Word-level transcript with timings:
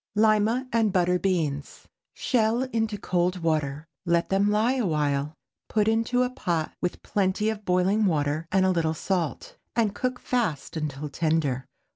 LIMA 0.15 0.67
AND 0.73 0.91
BUTTER 0.91 1.19
BEANS. 1.19 1.87
Shell 2.15 2.63
into 2.73 2.97
cold 2.97 3.43
water; 3.43 3.85
let 4.03 4.29
them 4.29 4.49
lie 4.49 4.73
a 4.77 4.85
while; 4.87 5.35
put 5.69 5.87
into 5.87 6.23
a 6.23 6.29
pot 6.31 6.73
with 6.81 7.03
plenty 7.03 7.49
of 7.51 7.65
boiling 7.65 8.05
water 8.07 8.47
and 8.51 8.65
a 8.65 8.71
little 8.71 8.95
salt, 8.95 9.57
and 9.75 9.93
cook 9.93 10.17
fast 10.19 10.75
until 10.75 11.07
tender. 11.07 11.67